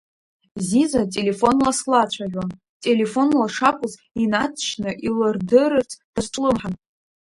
Зиза 0.67 1.01
телефонла 1.15 1.71
слацәажәон, 1.79 2.49
телефонла 2.85 3.45
шакәыз 3.55 3.93
инаҵшьны 4.23 4.91
илырдырырц 5.07 5.91
дазҿлымҳан. 6.13 6.73